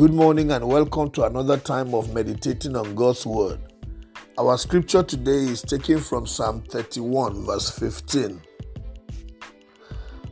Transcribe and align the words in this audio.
Good 0.00 0.14
morning 0.14 0.50
and 0.52 0.66
welcome 0.66 1.10
to 1.10 1.24
another 1.24 1.58
time 1.58 1.94
of 1.94 2.14
meditating 2.14 2.74
on 2.74 2.94
God's 2.94 3.26
Word. 3.26 3.60
Our 4.38 4.56
scripture 4.56 5.02
today 5.02 5.30
is 5.30 5.60
taken 5.60 5.98
from 5.98 6.26
Psalm 6.26 6.62
31, 6.70 7.44
verse 7.44 7.68
15. 7.78 8.40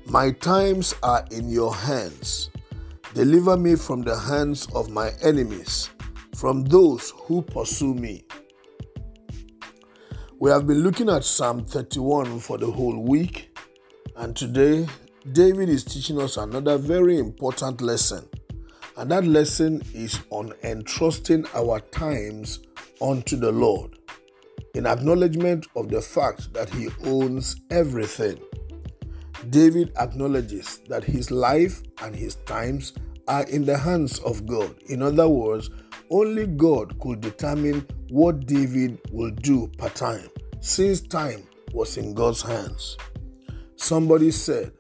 My 0.07 0.31
times 0.31 0.95
are 1.03 1.23
in 1.33 1.51
your 1.51 1.75
hands. 1.75 2.49
Deliver 3.13 3.59
me 3.59 3.77
from 3.77 4.01
the 4.01 4.19
hands 4.19 4.67
of 4.75 4.89
my 4.89 5.11
enemies, 5.21 5.91
from 6.35 6.65
those 6.65 7.13
who 7.25 7.43
pursue 7.43 7.93
me. 7.93 8.25
We 10.39 10.51
have 10.51 10.67
been 10.67 10.83
looking 10.83 11.11
at 11.11 11.25
Psalm 11.25 11.67
31 11.67 12.39
for 12.39 12.57
the 12.57 12.71
whole 12.71 13.03
week, 13.03 13.55
and 14.17 14.35
today 14.35 14.87
David 15.33 15.69
is 15.69 15.85
teaching 15.85 16.19
us 16.23 16.39
another 16.39 16.79
very 16.79 17.19
important 17.19 17.83
lesson. 17.83 18.27
And 18.99 19.13
that 19.13 19.25
lesson 19.25 19.81
is 19.95 20.19
on 20.31 20.53
entrusting 20.65 21.47
our 21.55 21.79
times 21.79 22.59
unto 23.01 23.37
the 23.37 23.53
Lord 23.53 23.97
in 24.75 24.87
acknowledgement 24.87 25.69
of 25.77 25.89
the 25.89 26.03
fact 26.03 26.53
that 26.53 26.69
he 26.69 26.89
owns 27.05 27.61
everything. 27.71 28.41
David 29.51 29.93
acknowledges 30.01 30.81
that 30.89 31.05
his 31.05 31.31
life 31.31 31.81
and 32.03 32.13
his 32.13 32.35
times 32.47 32.93
are 33.29 33.45
in 33.45 33.65
the 33.65 33.79
hands 33.79 34.19
of 34.19 34.47
God. 34.47 34.75
In 34.89 35.01
other 35.03 35.29
words, 35.29 35.71
only 36.11 36.49
God 36.49 36.99
could 36.99 37.21
determine 37.21 37.87
what 38.09 38.47
David 38.47 39.01
will 39.13 39.31
do 39.31 39.69
per 39.79 39.91
time, 39.91 40.29
since 40.59 41.01
time 41.01 41.47
was 41.73 41.99
in 41.99 42.15
God's 42.15 42.43
hands. 42.43 42.97
Somebody 43.77 44.33
said 44.33 44.73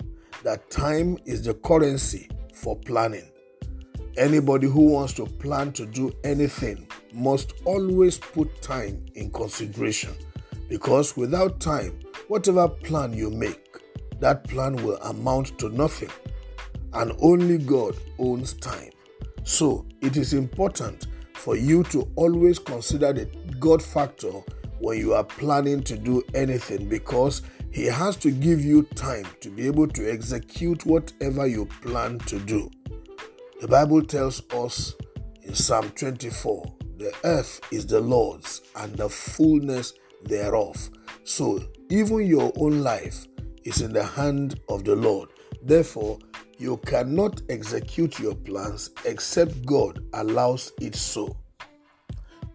that 0.42 0.70
time 0.70 1.18
is 1.24 1.44
the 1.44 1.54
currency 1.54 2.28
for 2.52 2.74
planning. 2.74 3.30
Anybody 4.16 4.66
who 4.66 4.92
wants 4.92 5.12
to 5.14 5.26
plan 5.26 5.72
to 5.72 5.86
do 5.86 6.12
anything 6.24 6.88
must 7.12 7.54
always 7.64 8.18
put 8.18 8.60
time 8.62 9.04
in 9.14 9.30
consideration 9.30 10.14
because 10.68 11.16
without 11.16 11.60
time, 11.60 11.98
whatever 12.28 12.68
plan 12.68 13.12
you 13.12 13.30
make, 13.30 13.64
that 14.20 14.44
plan 14.44 14.76
will 14.76 14.96
amount 14.98 15.58
to 15.58 15.68
nothing. 15.70 16.10
And 16.92 17.12
only 17.20 17.58
God 17.58 17.96
owns 18.18 18.54
time. 18.54 18.90
So 19.44 19.86
it 20.00 20.16
is 20.16 20.34
important 20.34 21.06
for 21.34 21.56
you 21.56 21.84
to 21.84 22.10
always 22.16 22.58
consider 22.58 23.12
the 23.12 23.26
God 23.58 23.82
factor 23.82 24.32
when 24.80 24.98
you 24.98 25.14
are 25.14 25.24
planning 25.24 25.82
to 25.84 25.96
do 25.96 26.22
anything 26.34 26.88
because 26.88 27.42
He 27.70 27.86
has 27.86 28.16
to 28.16 28.30
give 28.30 28.64
you 28.64 28.82
time 28.82 29.26
to 29.40 29.50
be 29.50 29.66
able 29.66 29.88
to 29.88 30.10
execute 30.10 30.84
whatever 30.86 31.46
you 31.46 31.66
plan 31.82 32.18
to 32.20 32.38
do. 32.40 32.70
The 33.60 33.66
Bible 33.66 34.02
tells 34.02 34.40
us 34.52 34.94
in 35.42 35.52
Psalm 35.52 35.90
24 35.90 36.74
the 36.96 37.12
earth 37.24 37.60
is 37.72 37.86
the 37.86 37.98
Lord's 37.98 38.62
and 38.76 38.96
the 38.96 39.08
fullness 39.08 39.94
thereof. 40.22 40.88
So 41.24 41.64
even 41.90 42.24
your 42.24 42.52
own 42.56 42.82
life 42.82 43.26
is 43.64 43.80
in 43.80 43.92
the 43.92 44.04
hand 44.04 44.60
of 44.68 44.84
the 44.84 44.94
Lord. 44.94 45.30
Therefore, 45.60 46.20
you 46.56 46.76
cannot 46.86 47.42
execute 47.48 48.20
your 48.20 48.36
plans 48.36 48.90
except 49.04 49.66
God 49.66 50.04
allows 50.12 50.70
it 50.80 50.94
so. 50.94 51.36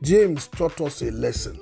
James 0.02 0.48
taught 0.48 0.80
us 0.80 1.02
a 1.02 1.12
lesson. 1.12 1.60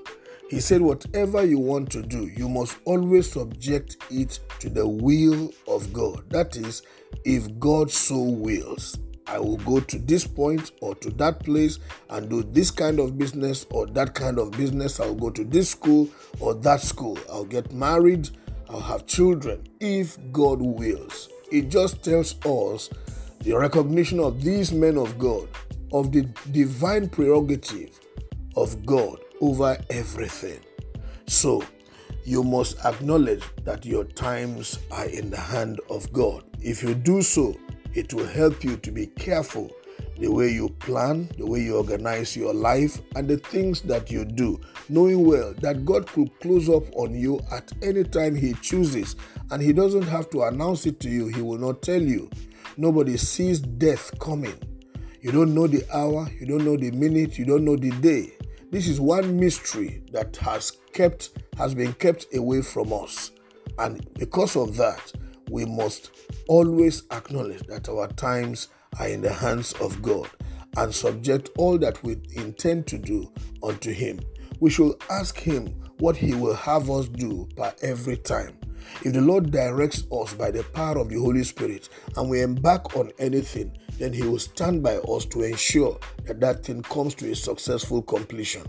He 0.52 0.60
said, 0.60 0.82
Whatever 0.82 1.44
you 1.44 1.58
want 1.58 1.90
to 1.94 2.04
do, 2.04 2.28
you 2.28 2.48
must 2.48 2.78
always 2.86 3.32
subject 3.32 3.98
it 4.12 4.40
to 4.60 4.70
the 4.70 4.88
will 4.88 5.52
of 5.68 5.92
God. 5.92 6.30
That 6.30 6.58
is, 6.58 6.84
if 7.26 7.58
God 7.58 7.90
so 7.90 8.22
wills. 8.22 9.00
I 9.32 9.40
will 9.40 9.58
go 9.58 9.80
to 9.80 9.98
this 9.98 10.28
point 10.28 10.72
or 10.82 10.94
to 10.96 11.10
that 11.12 11.40
place 11.40 11.80
and 12.10 12.30
do 12.30 12.44
this 12.44 12.70
kind 12.70 13.00
of 13.00 13.18
business 13.18 13.66
or 13.70 13.88
that 13.88 14.14
kind 14.14 14.38
of 14.38 14.52
business. 14.52 15.00
I'll 15.00 15.16
go 15.16 15.30
to 15.30 15.46
this 15.46 15.70
school 15.70 16.10
or 16.42 16.54
that 16.56 16.82
school. 16.82 17.18
I'll 17.32 17.46
get 17.46 17.72
married. 17.72 18.30
I'll 18.70 18.82
have 18.82 19.08
children 19.08 19.66
if 19.80 20.18
God 20.34 20.62
wills. 20.62 21.30
It 21.50 21.70
just 21.70 22.04
tells 22.04 22.36
us 22.46 22.90
the 23.40 23.54
recognition 23.54 24.20
of 24.20 24.44
these 24.44 24.74
men 24.74 24.98
of 24.98 25.18
God, 25.18 25.48
of 25.94 26.12
the 26.12 26.24
divine 26.52 27.08
prerogative 27.08 27.98
of 28.58 28.86
God 28.86 29.18
over 29.40 29.78
everything. 29.90 30.60
So, 31.28 31.64
you 32.26 32.44
must 32.44 32.84
acknowledge 32.86 33.44
that 33.64 33.86
your 33.86 34.04
times 34.04 34.80
are 34.92 35.06
in 35.08 35.30
the 35.30 35.40
hand 35.40 35.80
of 35.90 36.12
God. 36.12 36.44
If 36.60 36.84
you 36.84 36.94
do 36.94 37.22
so, 37.22 37.56
it 37.94 38.14
will 38.14 38.28
help 38.28 38.64
you 38.64 38.78
to 38.78 38.92
be 38.92 39.08
careful 39.08 39.72
the 40.18 40.32
way 40.32 40.50
you 40.50 40.70
plan, 40.80 41.30
the 41.38 41.46
way 41.46 41.62
you 41.62 41.78
organize 41.78 42.36
your 42.38 42.54
life, 42.54 43.00
and 43.16 43.28
the 43.28 43.38
things 43.38 43.82
that 43.82 44.12
you 44.12 44.24
do, 44.24 44.60
knowing 44.88 45.26
well 45.26 45.54
that 45.62 45.84
God 45.84 46.06
could 46.08 46.40
close 46.40 46.70
up 46.70 46.84
on 46.96 47.14
you 47.14 47.40
at 47.52 47.72
any 47.82 48.04
time 48.04 48.36
He 48.36 48.54
chooses, 48.62 49.16
and 49.50 49.62
He 49.62 49.74
doesn't 49.74 50.04
have 50.04 50.30
to 50.32 50.44
announce 50.44 50.86
it 50.86 51.00
to 51.02 51.10
you, 51.10 51.28
He 51.28 51.42
will 51.42 51.58
not 51.58 51.82
tell 51.82 52.02
you. 52.02 52.30
Nobody 52.78 53.18
sees 53.18 53.60
death 53.60 54.18
coming. 54.20 54.56
You 55.22 55.32
don't 55.32 55.54
know 55.54 55.68
the 55.68 55.86
hour, 55.96 56.30
you 56.40 56.46
don't 56.46 56.66
know 56.66 56.78
the 56.78 56.92
minute, 56.92 57.38
you 57.38 57.46
don't 57.46 57.66
know 57.66 57.76
the 57.76 57.92
day. 57.92 58.34
This 58.72 58.88
is 58.88 59.02
one 59.02 59.40
mystery 59.40 60.02
that 60.12 60.36
has 60.38 60.72
kept 60.94 61.32
has 61.58 61.76
been 61.76 61.94
kept 61.94 62.34
away 62.34 62.62
from 62.62 62.94
us. 62.94 63.32
And 63.78 64.08
because 64.16 64.56
of 64.56 64.78
that, 64.78 65.12
we 65.52 65.66
must 65.66 66.12
always 66.48 67.04
acknowledge 67.12 67.62
that 67.68 67.90
our 67.90 68.08
times 68.14 68.70
are 68.98 69.08
in 69.08 69.22
the 69.22 69.32
hands 69.32 69.74
of 69.74 70.02
God 70.02 70.30
and 70.78 70.96
subject 70.96 71.50
all 71.58 71.78
that 71.78 72.02
we 72.04 72.18
intend 72.36 72.88
to 72.88 72.98
do 72.98 73.32
unto 73.62 73.92
Him. 73.92 74.22
We 74.62 74.70
should 74.70 74.94
ask 75.10 75.38
Him 75.38 75.68
what 76.00 76.16
He 76.16 76.34
will 76.34 76.56
have 76.56 76.90
us 76.90 77.10
do 77.10 77.50
by 77.58 77.74
every 77.82 78.18
time. 78.18 78.58
If 79.04 79.14
the 79.14 79.22
Lord 79.22 79.52
directs 79.52 80.06
us 80.12 80.34
by 80.34 80.52
the 80.52 80.64
power 80.64 80.98
of 80.98 81.10
the 81.10 81.20
Holy 81.20 81.44
Spirit 81.44 81.90
and 82.16 82.30
we 82.30 82.42
embark 82.42 82.96
on 82.96 83.12
anything, 83.20 83.78
then 84.00 84.14
He 84.14 84.24
will 84.24 84.40
stand 84.40 84.82
by 84.82 84.98
us 84.98 85.26
to 85.26 85.44
ensure 85.44 86.00
that 86.24 86.40
that 86.40 86.64
thing 86.64 86.82
comes 86.84 87.14
to 87.16 87.30
a 87.30 87.36
successful 87.36 88.02
completion. 88.02 88.64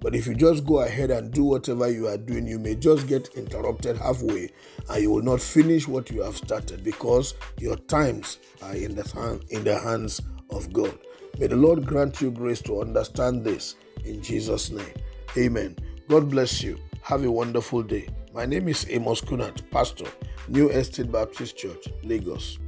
But 0.00 0.14
if 0.14 0.26
you 0.26 0.34
just 0.34 0.64
go 0.64 0.80
ahead 0.80 1.10
and 1.10 1.32
do 1.32 1.44
whatever 1.44 1.90
you 1.90 2.06
are 2.08 2.18
doing, 2.18 2.46
you 2.46 2.58
may 2.58 2.74
just 2.74 3.06
get 3.06 3.28
interrupted 3.34 3.96
halfway 3.96 4.50
and 4.90 5.02
you 5.02 5.10
will 5.10 5.22
not 5.22 5.40
finish 5.40 5.88
what 5.88 6.10
you 6.10 6.22
have 6.22 6.36
started 6.36 6.84
because 6.84 7.34
your 7.58 7.76
times 7.76 8.38
are 8.62 8.74
in 8.74 8.94
the, 8.94 9.08
hand, 9.08 9.44
in 9.50 9.64
the 9.64 9.78
hands 9.78 10.20
of 10.50 10.72
God. 10.72 10.96
May 11.38 11.46
the 11.46 11.56
Lord 11.56 11.86
grant 11.86 12.20
you 12.20 12.30
grace 12.30 12.62
to 12.62 12.80
understand 12.80 13.44
this 13.44 13.76
in 14.04 14.22
Jesus' 14.22 14.70
name. 14.70 14.94
Amen. 15.36 15.76
God 16.08 16.30
bless 16.30 16.62
you. 16.62 16.78
Have 17.02 17.24
a 17.24 17.30
wonderful 17.30 17.82
day. 17.82 18.08
My 18.34 18.44
name 18.44 18.68
is 18.68 18.86
Amos 18.90 19.20
Kunat, 19.20 19.70
Pastor, 19.70 20.06
New 20.48 20.68
Estate 20.68 21.10
Baptist 21.10 21.56
Church, 21.56 21.88
Lagos. 22.02 22.58